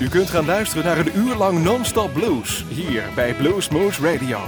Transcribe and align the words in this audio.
U 0.00 0.08
kunt 0.08 0.30
gaan 0.30 0.44
luisteren 0.44 0.84
naar 0.84 0.98
een 0.98 1.16
uur 1.16 1.34
lang 1.34 1.62
non-stop 1.62 2.12
blues 2.12 2.64
hier 2.68 3.02
bij 3.14 3.34
Blues 3.34 3.68
Moose 3.68 4.12
Radio. 4.12 4.38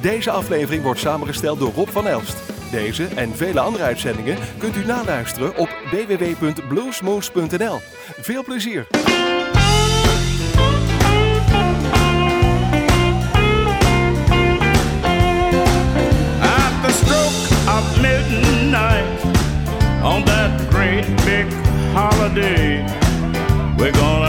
Deze 0.00 0.30
aflevering 0.30 0.82
wordt 0.82 1.00
samengesteld 1.00 1.58
door 1.58 1.72
Rob 1.72 1.88
van 1.88 2.06
Elst. 2.06 2.36
Deze 2.70 3.04
en 3.04 3.36
vele 3.36 3.60
andere 3.60 3.84
uitzendingen 3.84 4.38
kunt 4.58 4.76
u 4.76 4.84
naluisteren 4.84 5.56
op 5.56 5.68
www.bluesmoose.nl. 5.90 7.80
Veel 8.20 8.44
plezier! 8.44 8.86
Stroke 16.88 17.48
of 17.68 18.00
midnight 18.00 19.24
on 20.02 20.24
that 20.24 20.60
great 20.70 21.06
big 21.24 21.46
holiday 21.92 22.84
we're 23.76 23.92
gonna 23.92 24.25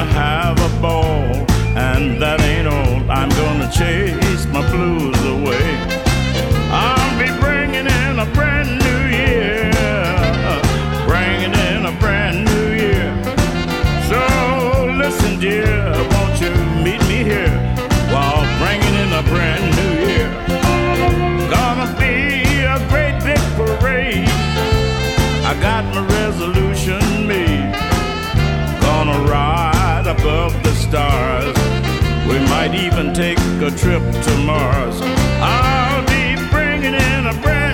chase 3.72 4.46
my 4.48 4.62
blues. 4.72 5.17
might 32.68 32.84
even 32.84 33.14
take 33.14 33.38
a 33.62 33.72
trip 33.72 34.02
to 34.02 34.38
Mars. 34.46 35.00
I'll 35.42 36.02
be 36.06 36.36
bringing 36.52 36.94
in 36.94 37.28
a 37.28 37.34
brand 37.42 37.67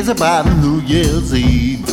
crazy 0.00 0.12
about 0.12 0.46
New 0.62 0.80
Year's 0.80 1.34
Eve. 1.34 1.84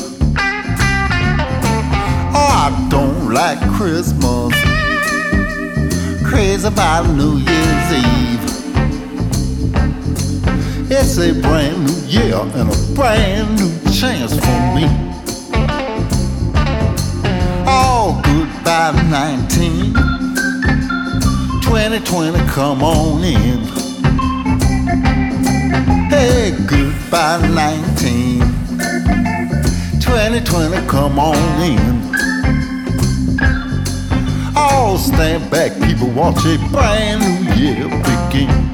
Oh, 2.33 2.49
I 2.53 2.87
don't 2.89 3.33
like 3.33 3.59
Christmas. 3.71 4.53
Crazy 6.23 6.67
about 6.67 7.05
New 7.09 7.35
Year's 7.35 7.91
Eve. 7.91 8.43
It's 10.89 11.17
a 11.17 11.33
brand 11.41 11.85
new 11.85 11.99
year 12.07 12.39
and 12.39 12.71
a 12.71 12.95
brand 12.95 13.59
new 13.59 13.73
chance 13.91 14.31
for 14.31 14.61
me. 14.73 14.87
Oh, 17.67 18.21
goodbye 18.23 19.01
19. 19.09 19.93
2020, 21.61 22.39
come 22.51 22.83
on 22.83 23.23
in. 23.25 23.86
Hey, 26.09 26.55
goodbye 26.65 27.47
19. 27.47 28.39
2020, 29.99 30.87
come 30.87 31.19
on 31.19 31.61
in. 31.61 32.01
Oh, 34.55 34.97
stand 34.99 35.49
back, 35.51 35.73
people, 35.83 36.09
watch 36.09 36.45
a 36.45 36.57
brand 36.71 37.21
new 37.21 37.53
year 37.55 37.87
begin. 37.87 38.66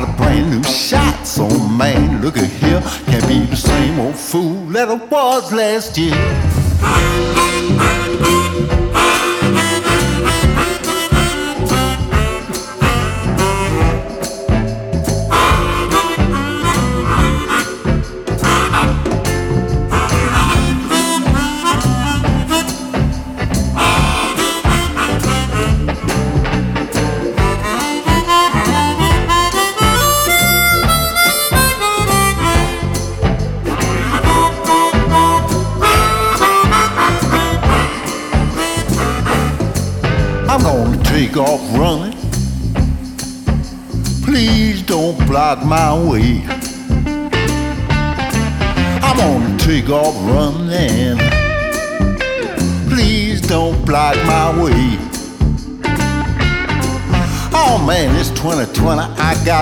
Got 0.00 0.08
a 0.08 0.16
brand 0.16 0.50
new 0.50 0.62
shot, 0.62 1.26
so 1.26 1.48
man, 1.70 2.22
look 2.22 2.36
at 2.36 2.48
here. 2.48 2.80
Can't 3.06 3.26
be 3.26 3.40
the 3.46 3.56
same 3.56 3.98
old 3.98 4.14
fool 4.14 4.64
that 4.66 4.88
I 4.88 4.94
was 4.94 5.52
last 5.52 5.98
year. 5.98 6.14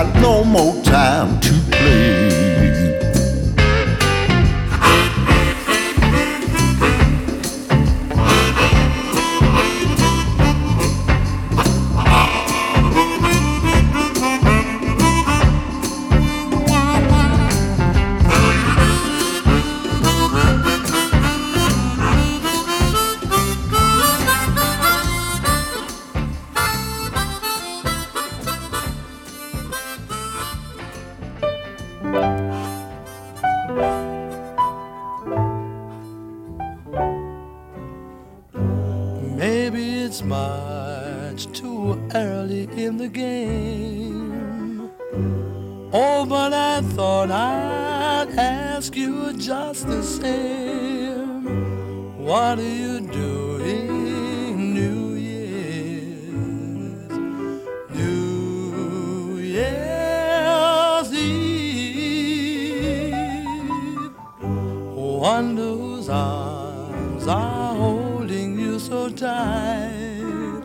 No 0.03 0.43
more 0.43 0.76
just 49.57 49.87
the 49.87 50.03
same. 50.03 51.43
What 52.17 52.59
are 52.59 52.75
you 52.83 52.99
doing, 53.01 54.73
New 54.79 55.15
Year's? 55.29 57.11
New 57.99 59.37
Year's 59.55 61.09
Eve. 61.13 62.43
Wonder 65.25 65.71
whose 65.81 66.09
arms 66.09 67.25
are 67.27 67.75
holding 67.75 68.59
you 68.59 68.79
so 68.79 69.09
tight 69.09 70.61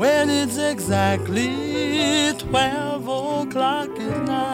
when 0.00 0.30
it's 0.40 0.58
exactly 0.58 1.50
twelve 2.38 3.06
o'clock 3.08 3.90
at 4.08 4.16
night. 4.26 4.53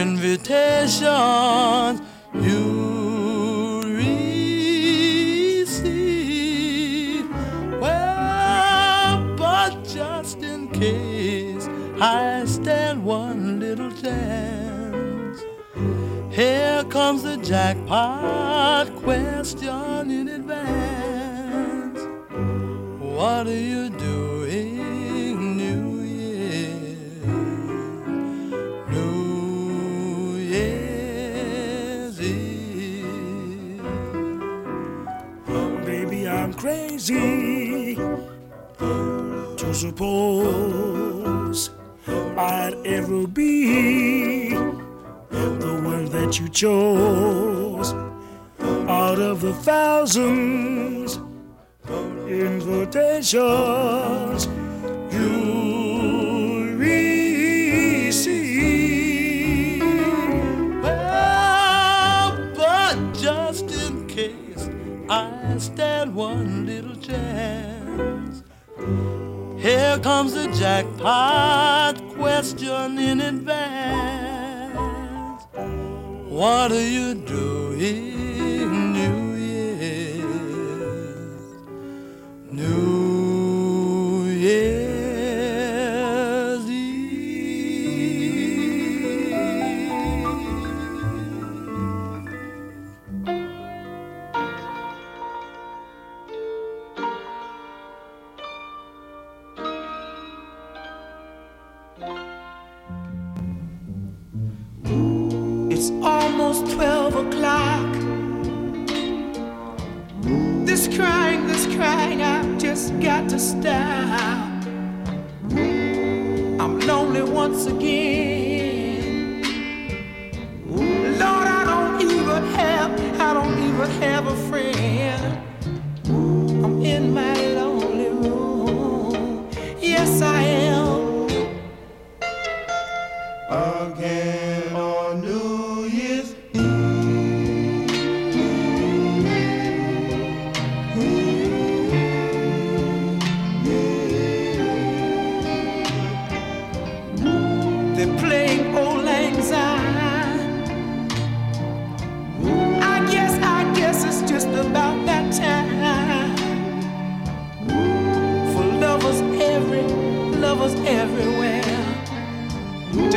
invitations 0.00 1.02
you 2.34 3.82
receive. 5.64 6.04
Well, 7.80 9.34
but 9.36 9.84
just 9.84 10.38
in 10.38 10.68
case 10.68 11.68
I 12.00 12.44
stand 12.46 13.04
one 13.04 13.60
little 13.60 13.92
chance. 13.92 15.40
Here 16.30 16.82
comes 16.90 17.22
the 17.22 17.36
jackpot 17.36 18.94
question 18.96 20.10
in 20.10 20.28
advance. 20.28 22.00
What 22.98 23.44
do 23.44 23.52
you 23.52 23.90
doing, 23.90 24.33
easy 37.10 37.96
to 37.96 39.74
suppose 39.74 41.70
I'd 42.06 42.74
ever 42.86 43.26
be 43.26 44.50
the 44.54 45.80
one 45.84 46.06
that 46.06 46.40
you 46.40 46.48
chose. 46.48 47.92
Out 48.88 49.18
of 49.18 49.40
the 49.42 49.52
thousands 49.54 51.18
invitations 52.26 53.34
Here 69.94 70.02
comes 70.02 70.34
the 70.34 70.48
jackpot 70.48 71.96
question 72.16 72.98
in 72.98 73.20
advance. 73.20 74.74
What 76.28 76.72
do 76.72 76.80
you 76.80 77.14
do 77.14 77.70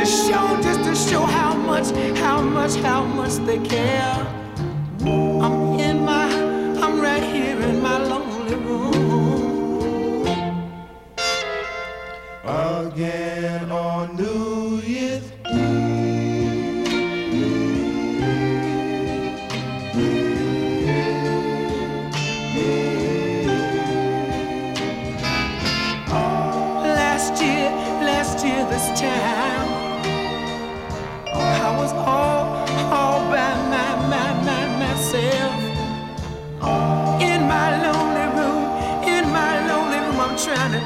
show 0.08 0.58
just 0.62 0.80
to 0.84 0.94
show 0.94 1.22
how 1.22 1.54
much, 1.54 1.90
how 2.18 2.40
much, 2.40 2.74
how 2.76 3.04
much 3.04 3.34
they 3.46 3.58
care. 3.58 4.26
I'm 5.02 5.67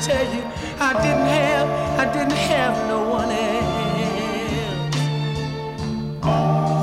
tell 0.02 0.34
you, 0.34 0.42
I 0.80 0.92
didn't 1.00 1.26
have, 1.26 1.68
I 2.00 2.12
didn't 2.12 2.32
have 2.32 2.76
no 2.88 3.08
one 3.08 3.30
else. 3.30 3.62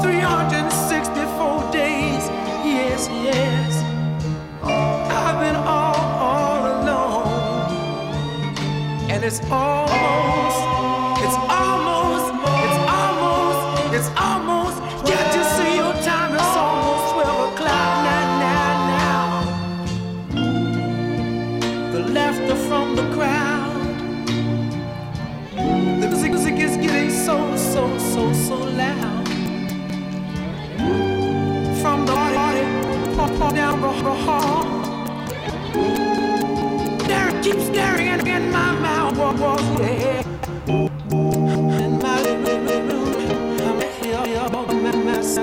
364 0.02 1.72
days, 1.72 2.30
yes, 2.64 3.10
yes. 3.10 3.84
I've 4.64 5.40
been 5.42 5.58
all, 5.58 5.96
all 6.28 6.66
alone, 6.82 7.28
and 9.12 9.22
it's 9.26 9.42
all. 9.52 9.99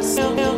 us. 0.07 0.56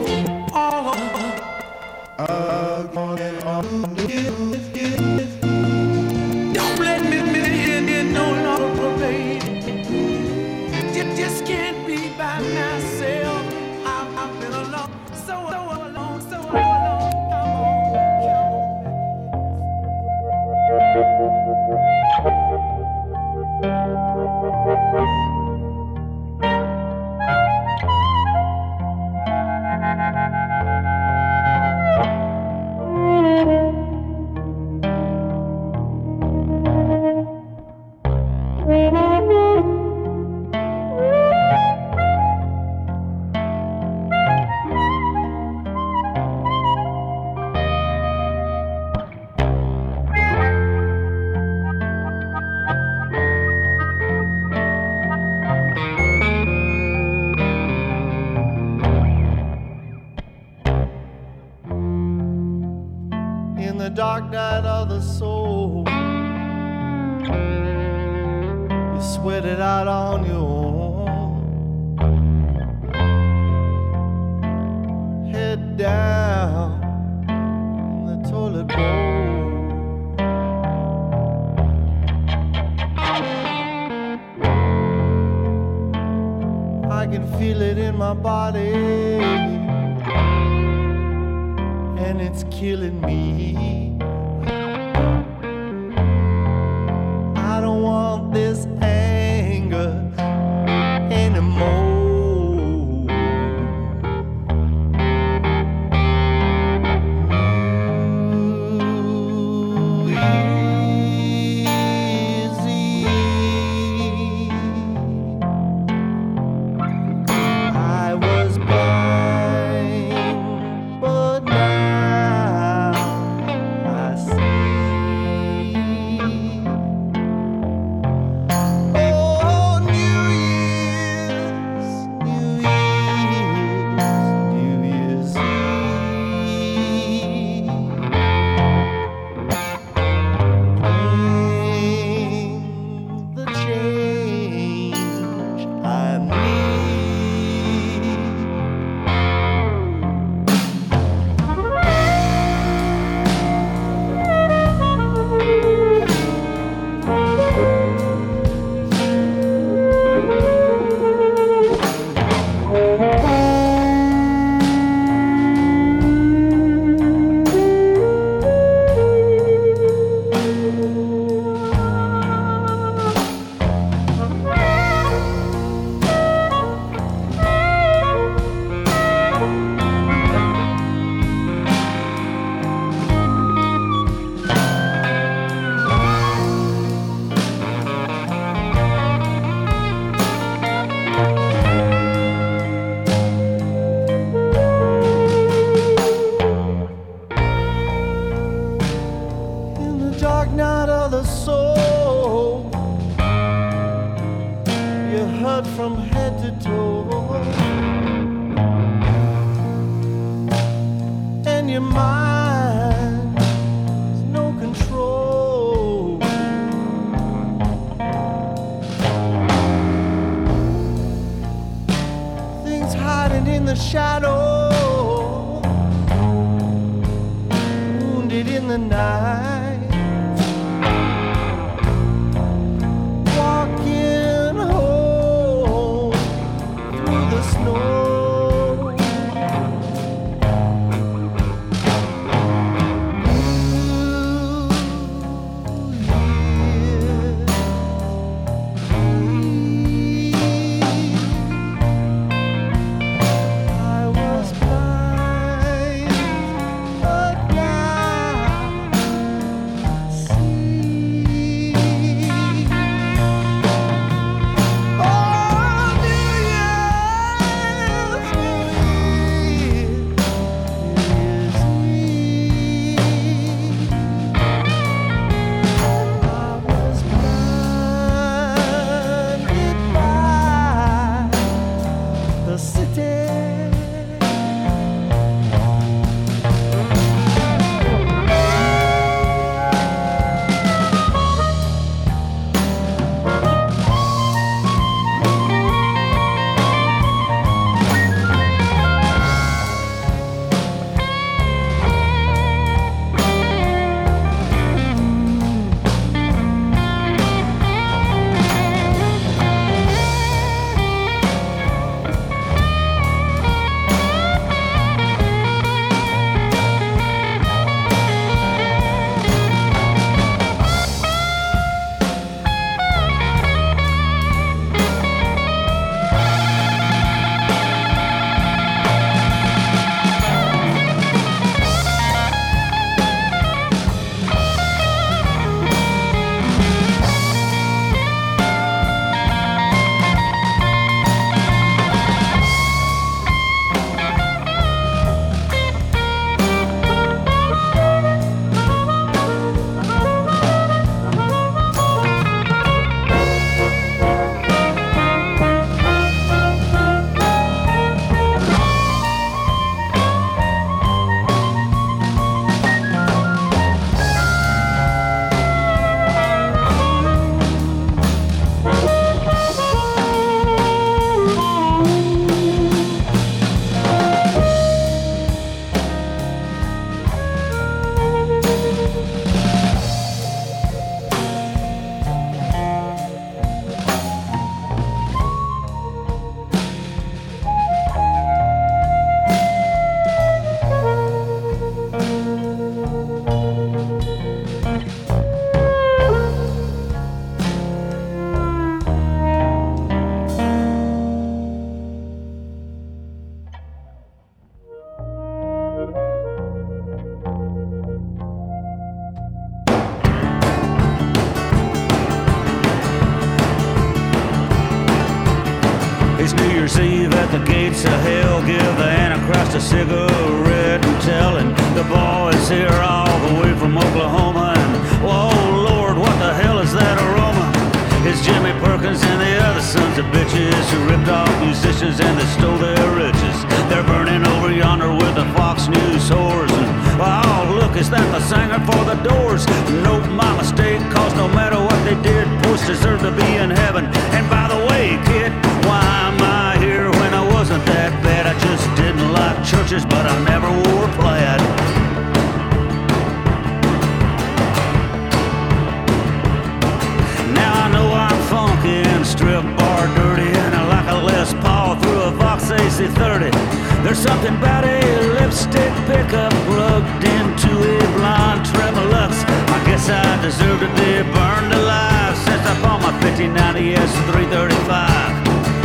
60-30. 462.79 463.83
There's 463.83 463.99
something 463.99 464.37
about 464.37 464.63
a 464.63 464.79
lipstick 465.19 465.75
pickup 465.91 466.31
plugged 466.47 467.03
into 467.03 467.51
a 467.51 467.79
blonde 467.99 468.47
tremolux. 468.47 469.19
I 469.51 469.59
guess 469.67 469.91
I 469.91 470.23
deserve 470.23 470.61
to 470.61 470.71
be 470.79 471.03
burned 471.11 471.53
alive 471.59 472.15
since 472.19 472.45
I 472.47 472.55
bought 472.63 472.79
my 472.79 472.95
1590 473.03 473.75
ES-335. 473.75 474.71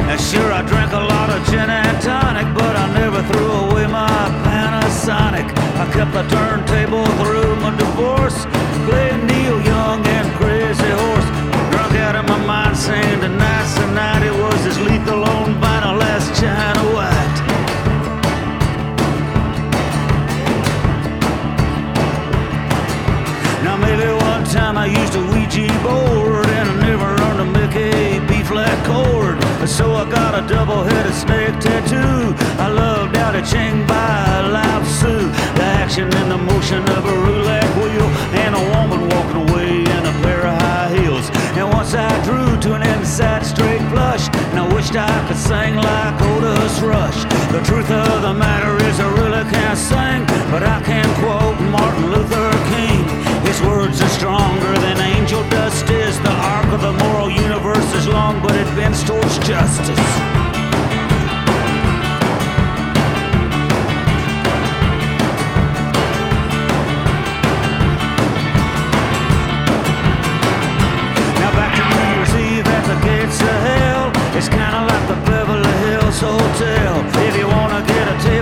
And 0.09 0.19
sure, 0.19 0.51
I 0.51 0.63
drank 0.65 0.91
a 0.93 1.05
lot 1.05 1.29
of 1.29 1.45
gin 1.45 1.69
and 1.69 2.01
tonic, 2.01 2.49
but 2.57 2.75
I 2.75 2.91
never 2.97 3.21
threw 3.29 3.51
away 3.61 3.85
my 3.85 4.09
Panasonic. 4.41 5.45
I 5.77 5.85
kept 5.93 6.13
the 6.17 6.25
turntable 6.33 7.05
through 7.21 7.55
my 7.61 7.77
divorce, 7.77 8.49
playing 8.89 9.27
Neil 9.27 9.61
Young 9.61 10.01
and 10.07 10.27
Crazy 10.41 10.89
Horse. 10.89 11.22
Drunk 11.93 12.05
out 12.05 12.15
of 12.15 12.27
my 12.27 12.43
mind, 12.45 12.75
saying 12.75 13.21
tonight's 13.21 13.75
the 13.75 13.85
night 13.91 14.23
it 14.23 14.33
was 14.33 14.65
as 14.65 14.79
lethal 14.79 15.23
on 15.23 15.61
vinyl 15.61 16.01
as 16.01 16.25
China 16.39 16.81
White. 16.95 17.37
Now 23.63 23.77
maybe 23.77 24.11
one 24.25 24.43
time 24.45 24.77
I 24.77 24.87
used 24.87 25.13
a 25.15 25.21
Ouija 25.21 25.67
board 25.83 26.47
and 26.47 26.69
I 26.71 26.75
never 26.81 27.15
learned 27.21 27.39
to 27.43 27.59
make 27.59 27.75
a 27.75 28.19
B 28.27 28.43
flat 28.43 28.77
chord. 28.87 29.37
So 29.69 29.93
I 29.93 30.09
got 30.09 30.33
a 30.33 30.47
double-headed 30.47 31.13
snake 31.13 31.59
tattoo. 31.59 32.33
I 32.59 32.69
loved 32.69 33.15
out 33.17 33.35
of 33.35 33.47
Ching 33.47 33.85
by 33.85 34.41
Lao 34.41 34.81
Tzu. 34.81 35.29
The 35.57 35.63
action 35.83 36.11
and 36.11 36.31
the 36.31 36.37
motion 36.37 36.81
of 36.89 37.05
a 37.05 37.15
roulette 37.27 37.77
wheel 37.77 38.07
and 38.41 38.55
a 38.55 38.63
woman 38.73 39.09
walking 39.09 39.49
away 39.49 39.81
in 39.81 40.05
a 40.11 40.13
pair 40.23 40.47
of 40.47 40.57
high 40.59 40.89
heels. 40.97 41.29
Once 41.83 41.95
I 41.95 42.23
drew 42.23 42.57
to 42.61 42.75
an 42.75 42.81
inside 42.81 43.45
straight 43.45 43.81
flush, 43.91 44.29
and 44.51 44.59
I 44.59 44.73
wished 44.73 44.95
I 44.95 45.27
could 45.27 45.35
sing 45.35 45.75
like 45.75 46.15
Otis 46.21 46.79
Rush. 46.79 47.25
The 47.51 47.59
truth 47.59 47.91
of 47.91 48.21
the 48.21 48.33
matter 48.33 48.81
is 48.85 49.01
I 49.01 49.09
really 49.19 49.43
can't 49.51 49.77
sing, 49.77 50.23
but 50.49 50.63
I 50.63 50.81
can 50.81 51.03
quote 51.19 51.59
Martin 51.71 52.09
Luther 52.09 52.51
King. 52.71 53.03
His 53.43 53.61
words 53.63 54.01
are 54.01 54.07
stronger 54.07 54.79
than 54.79 54.97
angel 54.97 55.43
dust 55.49 55.89
is. 55.89 56.17
The 56.21 56.31
arc 56.31 56.67
of 56.67 56.79
the 56.79 56.93
moral 56.93 57.29
universe 57.29 57.93
is 57.95 58.07
long, 58.07 58.41
but 58.41 58.55
it 58.55 58.67
bends 58.77 59.03
towards 59.03 59.37
justice. 59.39 60.42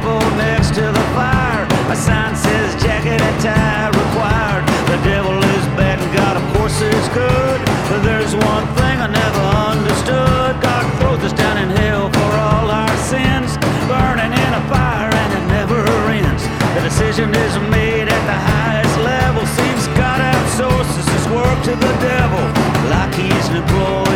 Table 0.01 0.19
next 0.37 0.73
to 0.75 0.81
the 0.81 1.05
fire, 1.13 1.65
a 1.89 1.95
sign 1.95 2.35
says 2.35 2.81
jacket 2.81 3.21
and 3.21 3.41
tie 3.41 3.87
required. 3.87 4.65
The 4.89 4.97
devil 5.03 5.37
is 5.37 5.65
bad 5.77 5.99
and 5.99 6.11
God, 6.13 6.37
of 6.37 6.45
course, 6.55 6.81
is 6.81 7.07
good. 7.09 7.59
But 7.89 8.01
there's 8.03 8.33
one 8.35 8.65
thing 8.77 8.97
I 8.99 9.07
never 9.07 9.43
understood. 9.73 10.61
God 10.61 10.83
throws 10.99 11.23
us 11.23 11.33
down 11.33 11.57
in 11.57 11.69
hell 11.69 12.09
for 12.09 12.31
all 12.47 12.69
our 12.69 12.97
sins, 12.97 13.57
burning 13.87 14.33
in 14.33 14.51
a 14.53 14.63
fire 14.69 15.11
and 15.11 15.31
it 15.37 15.45
never 15.57 15.79
ends. 16.09 16.43
The 16.75 16.81
decision 16.81 17.29
is 17.29 17.53
made 17.69 18.07
at 18.07 18.23
the 18.25 18.39
highest 18.53 18.97
level. 18.99 19.45
Seems 19.45 19.87
God 19.99 20.19
outsources 20.21 21.05
his 21.15 21.25
work 21.29 21.57
to 21.69 21.73
the 21.75 21.93
devil. 22.01 22.43
Like 22.89 23.13
he's 23.13 23.47
an 23.49 23.57
employee 23.57 24.10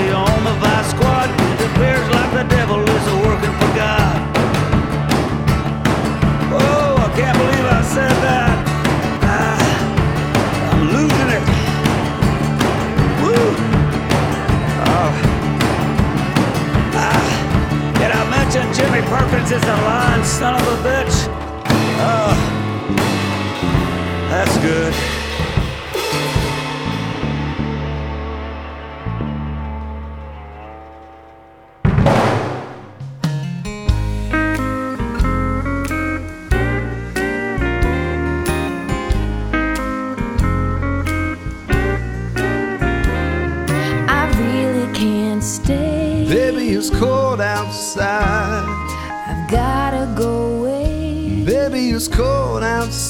Perkins 19.35 19.51
is 19.51 19.63
a 19.63 19.67
lying 19.67 20.23
son 20.23 20.53
of 20.53 20.61
a 20.61 20.87
bitch? 20.87 21.27
Oh, 21.99 22.35
that's 24.29 24.57
good. 24.59 25.14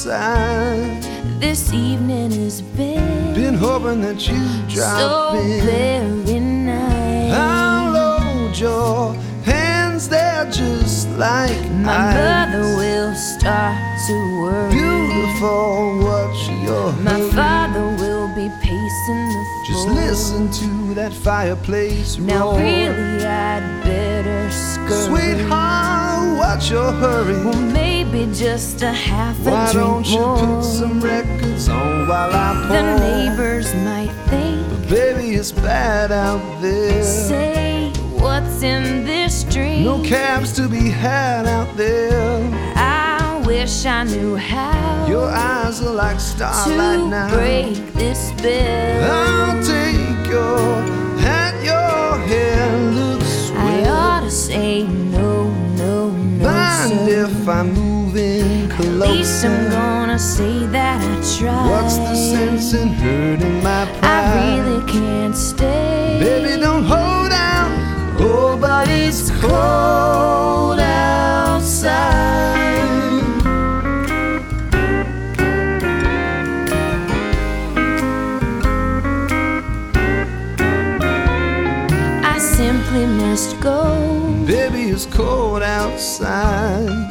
Outside. 0.08 1.02
This 1.40 1.72
evening 1.72 2.30
has 2.32 2.62
been, 2.62 3.34
Been 3.34 3.54
hoping 3.54 4.00
that 4.02 4.26
you 4.28 4.38
drop 4.68 4.98
so 4.98 5.38
in. 5.38 5.60
very 5.64 6.40
nice. 6.40 7.32
I'll 7.32 7.92
load 7.92 8.56
your 8.58 9.14
hands 9.44 10.08
there 10.08 10.44
just 10.50 11.08
like 11.18 11.52
My 11.70 11.92
ice. 11.92 12.14
mother 12.16 12.76
will 12.76 13.14
start 13.14 13.76
to 14.06 14.14
worry. 14.42 14.70
Beautiful, 14.72 15.98
watch 16.00 16.48
your 16.64 16.92
My 17.02 17.10
hurry? 17.18 17.30
father 17.32 17.84
will 18.00 18.28
be 18.34 18.48
pacing 18.62 19.28
the 19.34 19.44
floor. 19.44 19.66
Just 19.66 19.88
listen 19.88 20.50
to 20.62 20.94
that 20.94 21.12
fireplace 21.12 22.16
Now 22.18 22.52
roar. 22.52 22.58
really, 22.58 23.24
I'd 23.26 23.82
better 23.84 24.50
scurry. 24.50 25.04
Sweetheart, 25.06 26.38
what's 26.38 26.70
your 26.70 26.92
hurry? 26.92 27.44
Well, 27.44 27.60
maybe 28.12 28.32
just 28.32 28.82
a 28.82 28.92
half 28.92 29.38
a 29.46 29.50
Why 29.50 29.72
drink 29.72 29.86
don't 29.86 30.08
you 30.10 30.20
more. 30.20 30.38
put 30.38 30.62
some 30.64 31.00
records 31.00 31.68
on 31.68 32.06
while 32.08 32.30
I 32.32 32.54
pour? 32.66 32.76
the 32.76 32.98
neighbors 32.98 33.74
might 33.76 34.12
think, 34.28 34.68
But 34.68 34.88
baby, 34.88 35.34
it's 35.34 35.52
bad 35.52 36.12
out 36.12 36.60
there. 36.62 37.02
say, 37.02 37.90
what's 38.18 38.62
in 38.62 39.04
this 39.04 39.44
drink? 39.44 39.84
No 39.84 40.02
cabs 40.02 40.52
to 40.56 40.68
be 40.68 40.88
had 40.90 41.46
out 41.46 41.76
there. 41.76 42.40
I 42.76 43.42
wish 43.46 43.84
I 43.86 44.04
knew 44.04 44.36
how 44.36 45.06
Your 45.08 45.28
eyes 45.30 45.82
are 45.82 45.92
like 45.94 46.20
starlight 46.20 46.98
to 46.98 47.08
now. 47.08 47.34
break 47.34 47.92
this 47.94 48.28
spell. 48.30 49.12
I'll 49.12 49.62
take 49.62 50.26
your 50.30 50.82
hat, 51.20 51.54
your 51.64 52.18
hair 52.26 52.78
looks 52.92 53.50
I 53.50 53.82
swell. 53.82 53.92
ought 53.92 54.20
to 54.20 54.30
say 54.30 54.82
no, 54.84 55.50
no, 55.76 56.10
no, 56.10 56.44
Mind 56.44 56.90
sir. 57.08 57.24
if 57.26 57.48
I'm 57.48 57.95
moving 58.86 59.02
At 59.02 59.08
least 59.10 59.44
I'm 59.44 59.70
gonna 59.70 60.18
say 60.18 60.66
that 60.66 61.00
I 61.02 61.38
tried. 61.38 61.70
What's 61.70 61.96
the 61.96 62.14
sense 62.14 62.74
in 62.74 62.88
hurting 62.88 63.62
my 63.62 63.84
pride? 63.98 64.04
I 64.04 64.58
really 64.58 64.84
can't 64.90 65.36
stay. 65.36 66.18
Baby, 66.20 66.60
don't 66.60 66.84
hold 66.84 67.32
out. 67.32 67.70
Oh, 68.18 68.56
but 68.60 68.88
it's 68.88 69.30
cold 69.40 70.80
outside. 70.80 71.96
I 82.24 82.38
simply 82.38 83.06
must 83.06 83.60
go. 83.60 84.44
Baby, 84.46 84.90
it's 84.90 85.06
cold 85.06 85.62
outside. 85.62 87.05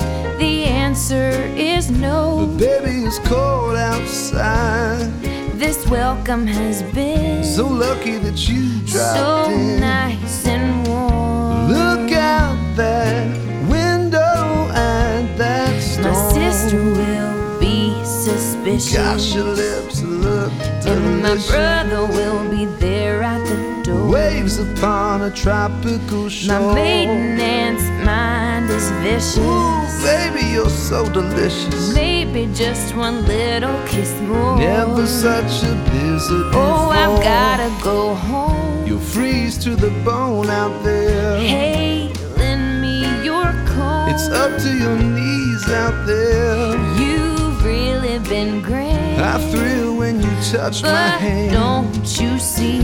Is 1.86 1.91
no. 1.91 2.48
Baby, 2.58 3.06
it's 3.06 3.19
cold 3.19 3.76
outside. 3.76 5.12
This 5.54 5.86
welcome 5.88 6.48
has 6.48 6.82
been 6.93 7.43
So 7.43 7.67
lucky 7.67 8.17
that 8.17 8.50
you 8.50 8.80
dropped 8.88 9.19
so 9.19 9.52
in. 9.52 9.80
nice 9.80 10.48
and 10.48 10.88
warm. 10.88 11.67
Look 11.69 12.12
out 12.12 12.58
that 12.76 13.28
window 13.69 14.67
at 14.74 15.38
that 15.38 15.80
storm. 15.80 16.13
My 16.13 16.34
sister 16.34 16.82
will 16.82 17.60
be 17.60 18.04
suspicious. 18.04 18.95
Gosh, 18.95 19.36
your 19.36 19.45
lips 19.45 20.02
look 20.02 20.52
delicious. 20.82 20.88
and 20.88 21.21
my 21.21 21.36
brother 21.48 22.06
will 22.08 22.50
be 22.50 22.65
there 22.80 23.21
at 23.21 23.45
the. 23.45 23.64
Waves 24.03 24.60
upon 24.60 25.21
a 25.23 25.31
tropical 25.31 26.29
shore. 26.29 26.60
My 26.60 26.73
maiden 26.75 27.39
aunt's 27.39 27.84
mind 28.05 28.69
is 28.69 28.89
vicious. 29.03 29.38
Ooh, 29.38 30.03
baby, 30.03 30.45
you're 30.53 30.69
so 30.69 31.10
delicious. 31.12 31.93
Maybe 31.93 32.47
just 32.53 32.95
one 32.95 33.25
little 33.25 33.77
kiss 33.88 34.12
more. 34.21 34.58
Never 34.58 35.05
such 35.08 35.63
a 35.63 35.73
blizzard 35.89 36.51
Oh, 36.53 36.89
I've 36.91 37.21
gotta 37.23 37.69
go 37.84 38.13
home. 38.15 38.86
You'll 38.86 38.99
freeze 38.99 39.58
to 39.63 39.75
the 39.75 39.89
bone 40.03 40.49
out 40.49 40.84
there. 40.84 41.39
Hey, 41.39 42.13
lend 42.38 42.81
me 42.81 42.99
your 43.23 43.45
coat. 43.65 44.08
It's 44.12 44.27
up 44.29 44.51
to 44.62 44.77
your 44.77 44.97
knees 44.97 45.67
out 45.69 46.05
there. 46.05 46.75
You've 46.99 47.63
really 47.63 48.19
been 48.19 48.62
great. 48.62 49.17
I 49.17 49.39
thrill 49.51 49.95
when 49.97 50.21
you 50.21 50.29
touch 50.51 50.84
my 50.84 50.89
but 50.89 51.19
hand. 51.21 51.51
don't 51.51 52.21
you 52.21 52.38
see? 52.38 52.81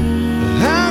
How 0.59 0.90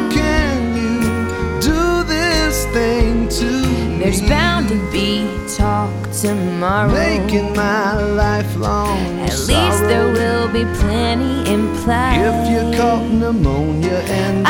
thing 2.72 3.28
to 3.28 3.44
me? 3.44 3.98
There's 3.98 4.22
bound 4.22 4.68
to 4.68 4.78
be 4.90 5.26
talk 5.56 5.92
tomorrow. 6.12 6.92
Making 6.92 7.54
my 7.54 7.94
lifelong 8.02 9.20
At 9.20 9.38
least 9.50 9.80
there 9.90 10.12
will 10.12 10.48
be 10.48 10.64
plenty 10.80 11.52
implied. 11.52 12.20
If 12.20 12.50
you 12.50 12.78
caught 12.78 13.06
pneumonia 13.11 13.98
and 14.09 14.46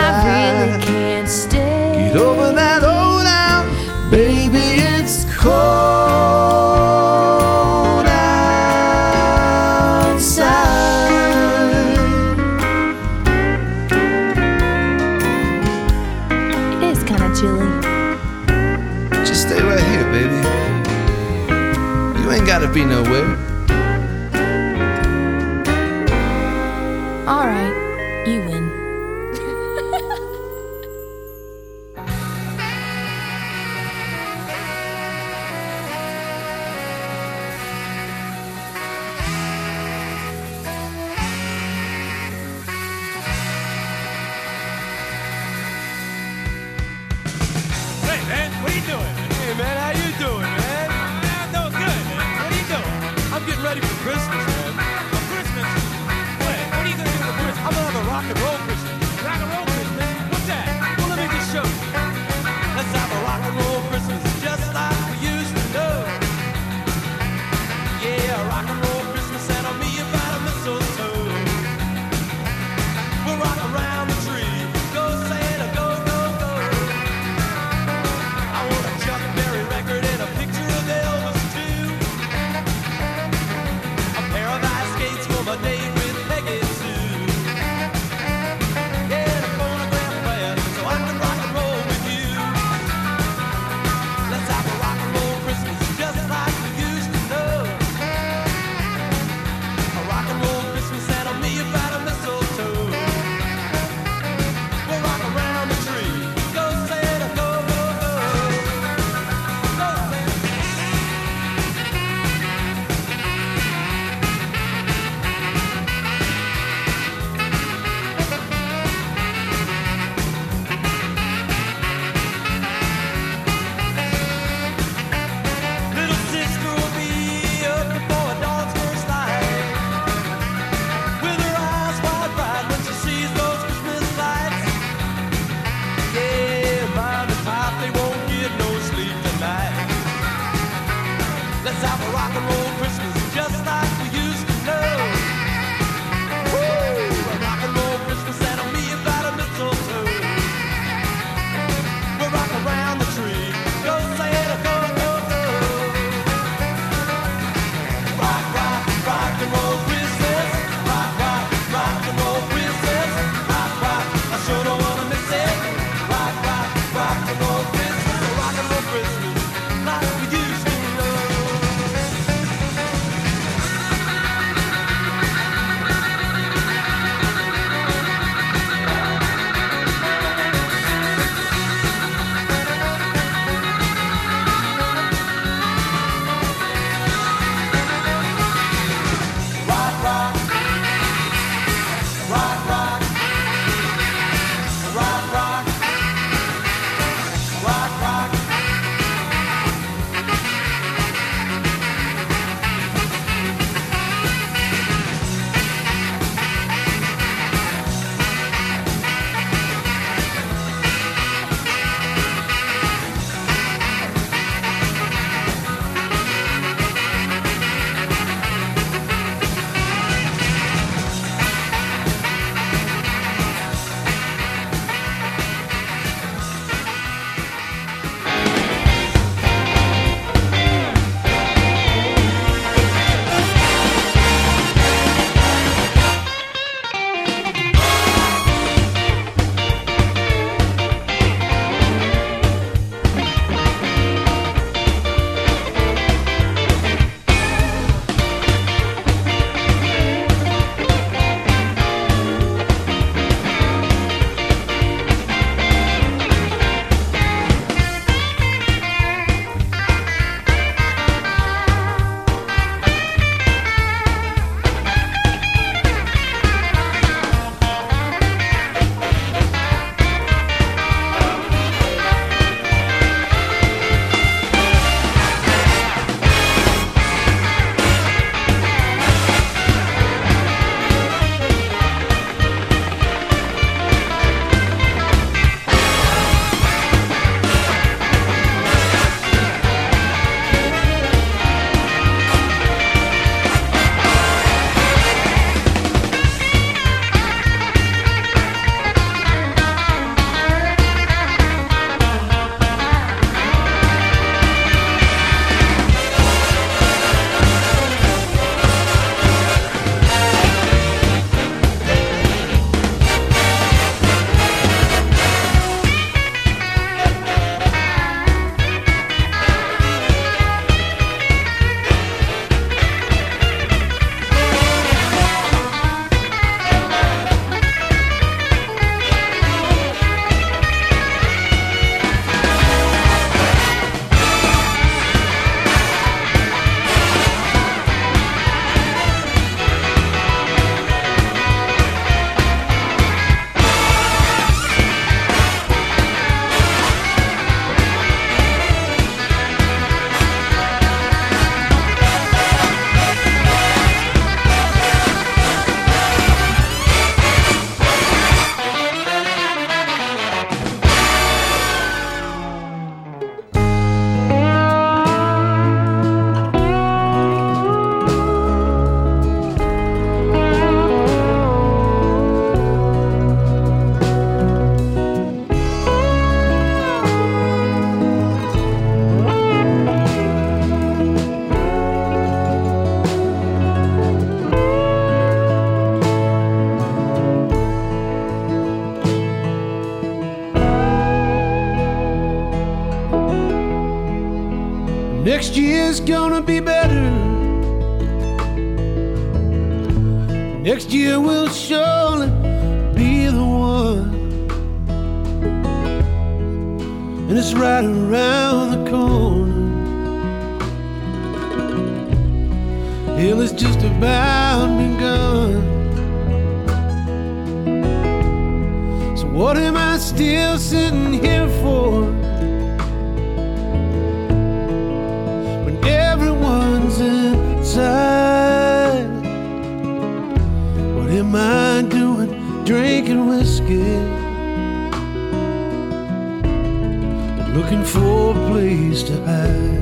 place 438.51 439.03
to 439.05 439.15
hide. 439.27 439.79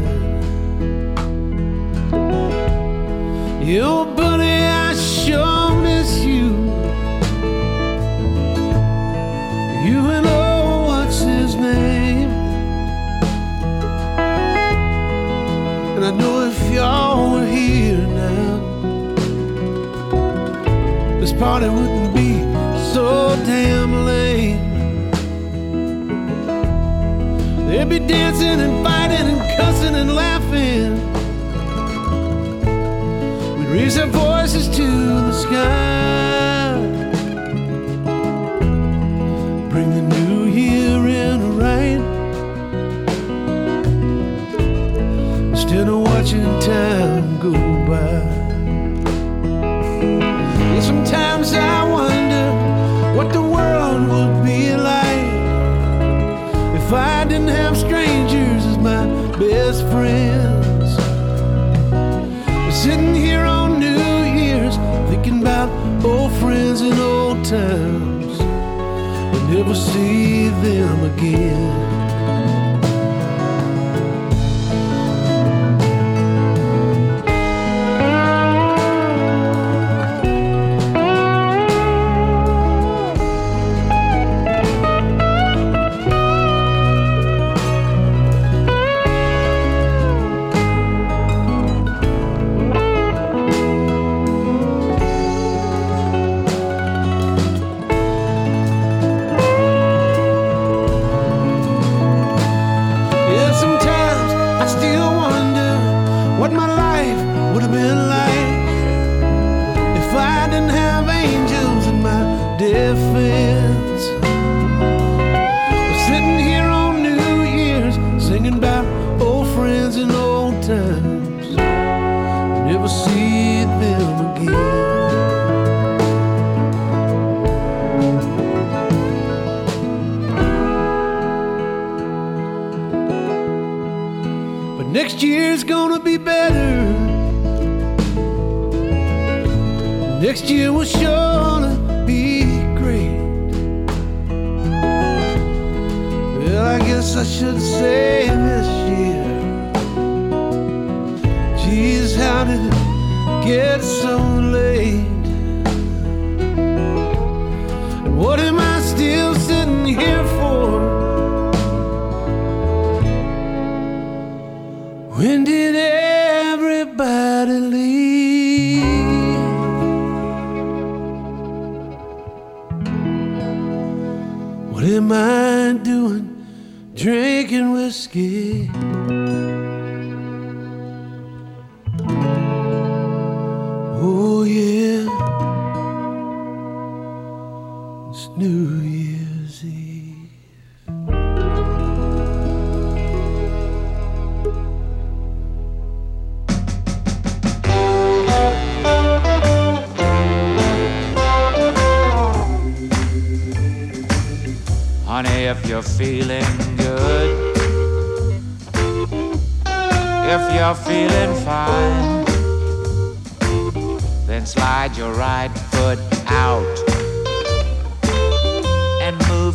Yo, 3.66 4.04
buddy, 4.14 4.56
I 4.84 4.94
sure 4.94 5.70
miss 5.86 6.10
you. 6.32 6.48
You 9.86 9.98
and 10.16 10.26
oh, 10.26 10.84
what's 10.88 11.20
his 11.20 11.54
name? 11.54 12.30
And 15.94 16.04
I 16.04 16.10
know 16.20 16.34
if 16.50 16.58
y'all 16.74 17.32
were 17.32 17.46
here 17.46 18.06
now, 18.26 18.54
this 21.20 21.32
party 21.32 21.68
wouldn't 21.70 22.14
be 22.14 22.32
so 22.92 23.34
damn 23.46 23.92
lame. 24.04 24.27
They'd 27.78 27.88
be 27.88 28.00
dancing 28.00 28.58
and 28.58 28.84
fighting 28.84 29.28
and 29.28 29.40
cussing 29.56 29.94
and 29.94 30.12
laughing. 30.12 30.98
We'd 33.56 33.68
raise 33.68 33.96
our 33.96 34.08
voices 34.08 34.66
to 34.76 34.82
the 34.82 35.32
sky. 35.32 36.74
Bring 39.70 39.90
the 39.94 40.02
new 40.16 40.46
year 40.46 41.06
in 41.06 41.56
right. 41.56 42.02
Instead 45.50 45.86
of 45.88 46.00
watching 46.00 46.42
time 46.58 47.38
go 47.38 47.52
by. 47.86 48.24
Yeah, 50.58 50.80
sometimes 50.80 51.52
I 51.52 51.77
never 69.48 69.74
see 69.74 70.48
them 70.48 71.04
again. 71.04 71.67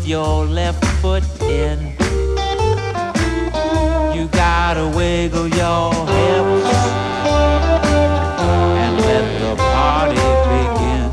with 0.04 0.10
your 0.10 0.46
left 0.46 0.84
foot 1.02 1.24
in. 1.42 1.80
You 4.14 4.28
gotta 4.28 4.92
wiggle 4.96 5.48
your 5.48 5.94
hips 5.94 6.76
and 8.42 8.98
let 8.98 9.40
the 9.40 9.56
party 9.56 10.26
begin. 10.52 11.12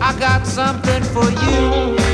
I 0.00 0.16
got 0.18 0.46
something 0.46 1.02
for 1.02 1.28
you. 1.44 2.05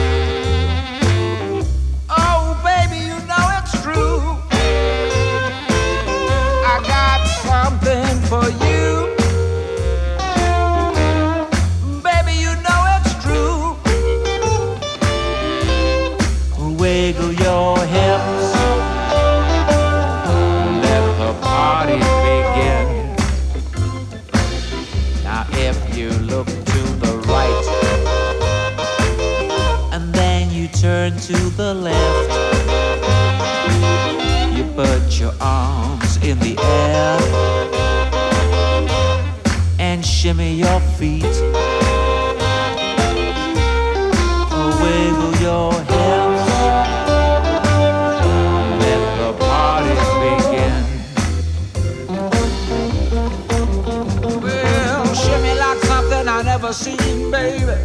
shimmy 40.33 40.55
your 40.55 40.81
feet. 40.99 41.25
Or 44.57 44.71
wiggle 44.81 45.35
your 45.43 45.73
hips. 45.73 46.45
Let 48.81 49.03
the 49.19 49.31
party 49.39 49.95
begin. 50.23 50.83
Well, 54.41 55.05
shimmy 55.15 55.55
like 55.59 55.81
something 55.85 56.27
I 56.29 56.43
never 56.43 56.73
seen, 56.73 57.31
baby. 57.31 57.77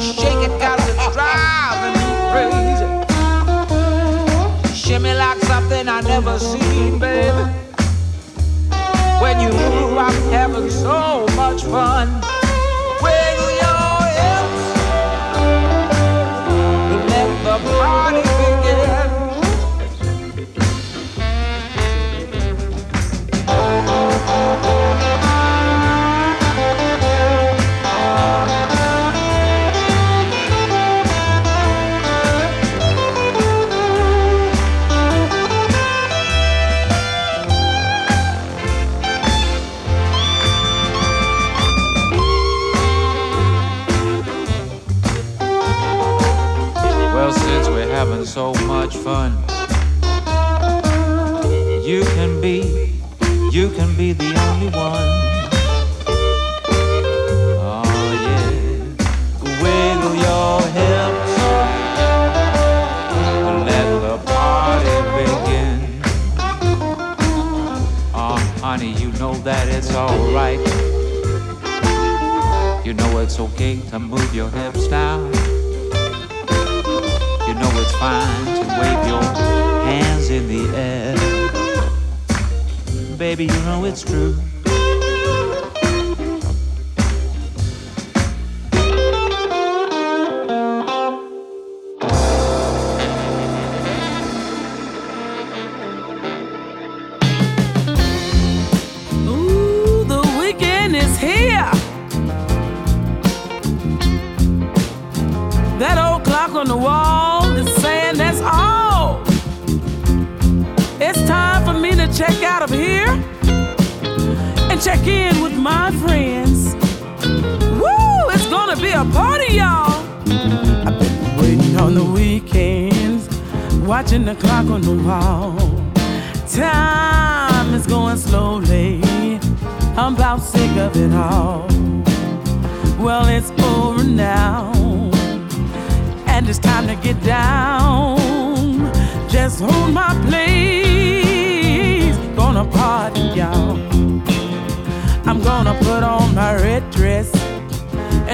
Shake 0.00 0.42
it 0.48 0.54
cause 0.60 0.84
it's 0.88 1.06
driving 1.12 1.96
me 2.00 2.08
crazy. 2.32 2.88
Shimmy 4.74 5.12
like 5.14 5.40
something 5.40 5.88
I 5.88 6.00
never 6.00 6.38
seen, 6.38 6.98
baby. 6.98 7.63
one. 11.66 12.10
fun. 12.10 12.23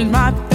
and 0.00 0.10
my 0.10 0.49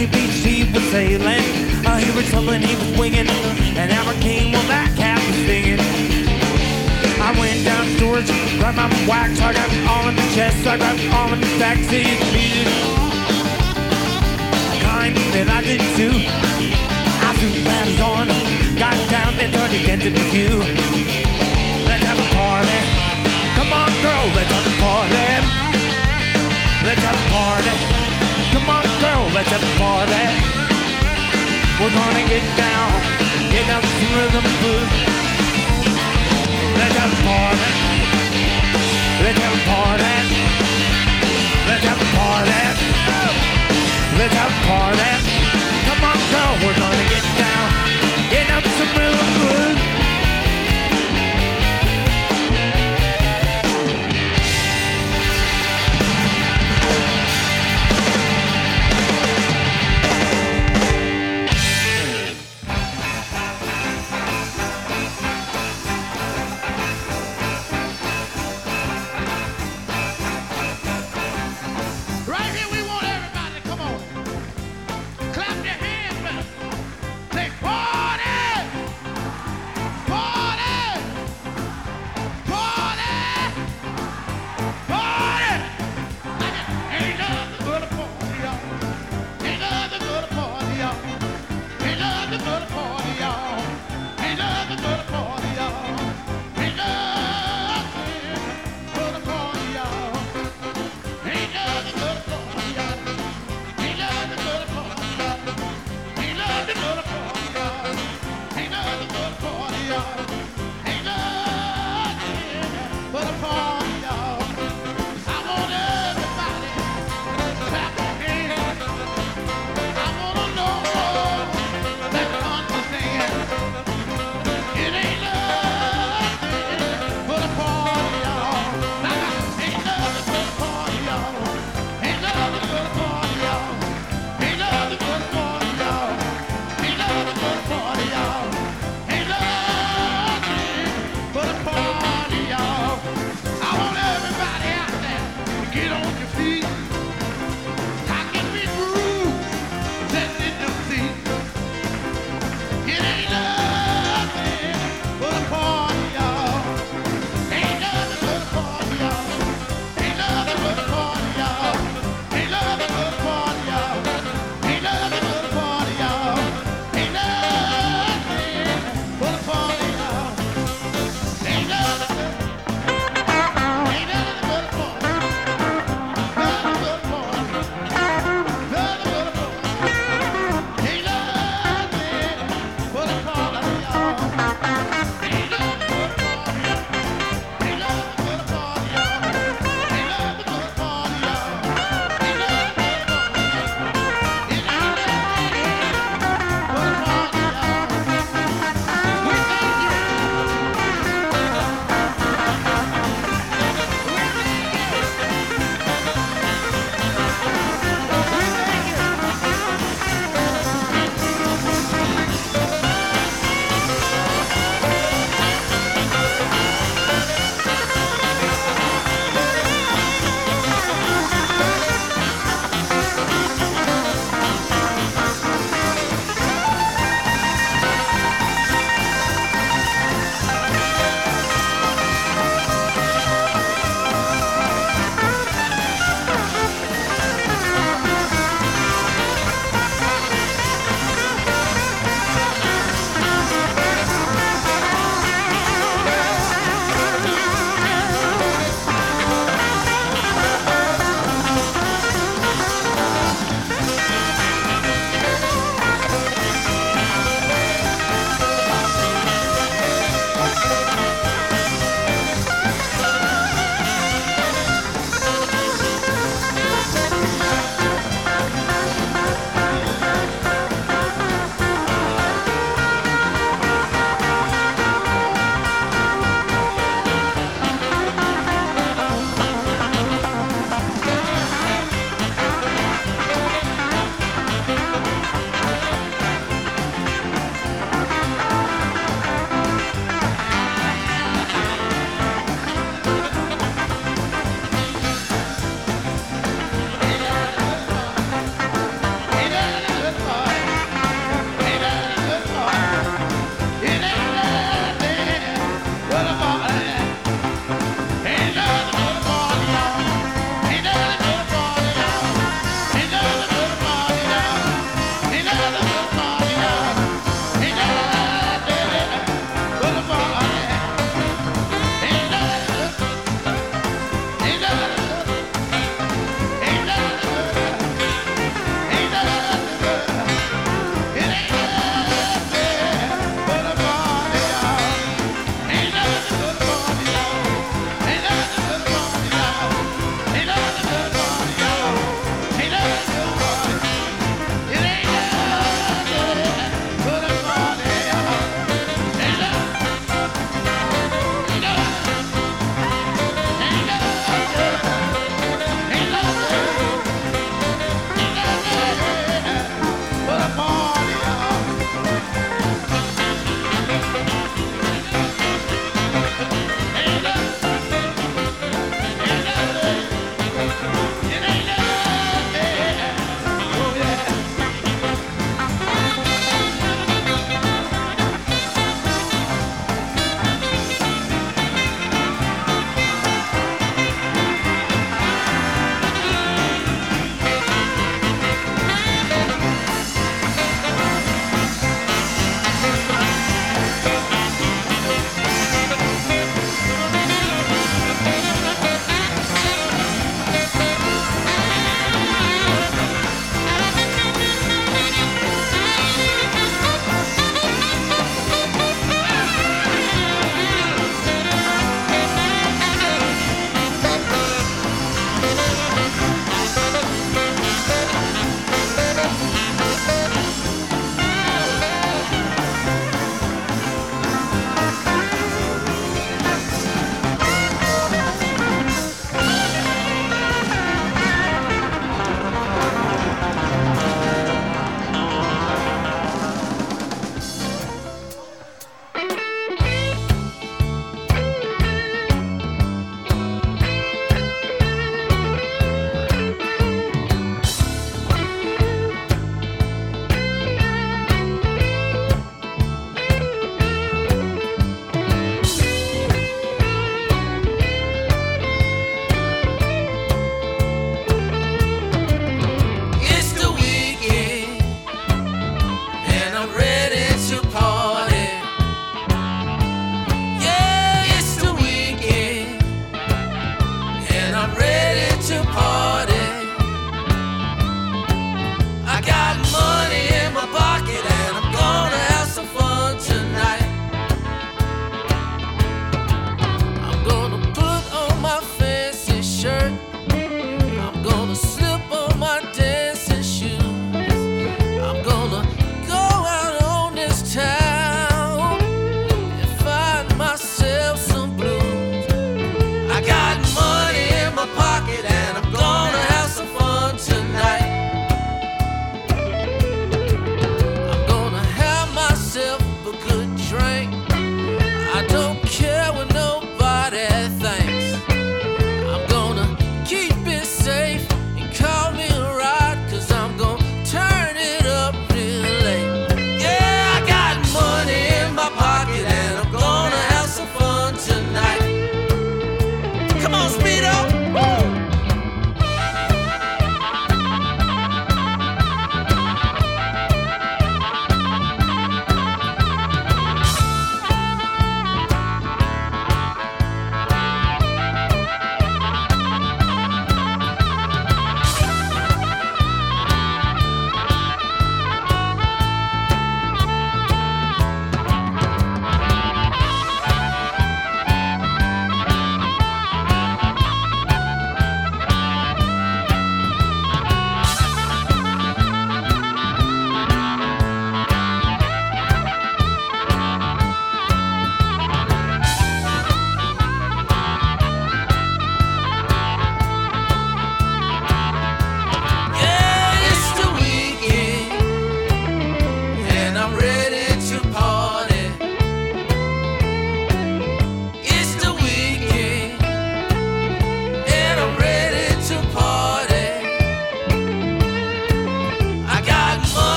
honey 0.00 0.12
beach, 0.12 0.44
he 0.44 0.64
was 0.72 0.82
sailing. 0.90 1.44
Uh, 1.84 1.96
he 1.96 2.10
was 2.16 2.24
something 2.26 2.60
he 2.60 2.74
was 2.74 2.98
winging. 2.98 3.28
And 3.76 3.92
our 3.92 4.14
king, 4.20 4.52
that 4.52 4.88
cat 4.96 5.18
was 5.26 5.36
singing. 5.44 5.80
I 7.20 7.36
went 7.38 7.64
down 7.64 7.84
to 7.84 7.96
storage, 7.96 8.30
grabbed 8.58 8.76
my 8.76 8.88
wax. 9.06 9.40
I 9.40 9.52
got 9.52 9.68
all 9.88 10.08
in 10.08 10.16
the 10.16 10.28
chest, 10.34 10.66
I 10.66 10.78
got 10.78 10.96
all 11.12 11.32
in 11.32 11.40
the 11.40 11.52
taxi. 11.58 12.04
Kind 14.80 15.16
that 15.36 15.48
I 15.52 15.60
didn't 15.68 15.94
do. 15.96 16.10
I 17.20 17.30
threw 17.36 17.52
batters 17.64 18.00
on, 18.00 18.26
got 18.78 18.96
down 19.10 19.36
and 19.36 19.52
it 19.52 19.88
into 19.88 20.10
the 20.10 20.24
view. 20.32 20.56
Let's 21.84 22.04
have 22.08 22.16
a 22.16 22.28
party. 22.32 22.80
Come 23.56 23.70
on, 23.72 23.90
girl, 24.00 24.26
let's 24.32 24.48
have 24.48 24.64
a 24.64 24.76
party. 24.80 25.28
Let's 26.88 27.02
have 27.04 27.16
a 27.16 27.26
party. 27.28 27.99
Come 28.52 28.68
on, 28.68 28.82
girl, 29.00 29.30
let's 29.34 29.48
have 29.50 29.62
a 29.62 29.72
party. 29.78 30.26
We're 31.78 31.94
gonna 31.94 32.24
get 32.28 32.44
down, 32.58 32.90
get 33.50 33.64
down 33.66 33.82
to 33.82 34.06
rhythm 34.16 34.46
blues. 34.60 34.90
Let's 36.78 36.96
have 36.98 37.12
a 37.12 37.20
party. 37.24 37.70
Let's 39.22 39.38
have 39.38 39.54
a 39.54 39.62
party. 39.70 40.16
Let's 41.68 41.84
have 41.84 42.00
a 42.00 42.08
party. 42.18 42.62
Let's 44.18 44.34
have 44.34 44.50
a 44.50 44.60
party. 44.66 45.12
Come 45.86 46.02
on, 46.10 46.18
girl, 46.32 46.54
we're 46.62 46.78
gonna 46.78 47.06
get 47.08 47.24
down, 47.38 47.66
get 48.30 48.48
down 48.48 48.62
to 48.62 48.84
rhythm 48.98 49.28
blues. 49.38 49.89